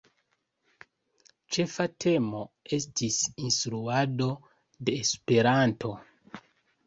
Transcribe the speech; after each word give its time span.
Ĉefa 1.57 1.85
temo 2.05 2.39
estis 2.77 3.19
"Instruado 3.47 4.29
de 4.89 4.95
Esperanto". 5.03 5.93